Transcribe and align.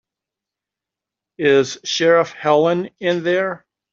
Is 1.37 1.77
Sheriff 1.83 2.31
Helen 2.31 2.89
in 2.99 3.23
there? 3.23 3.67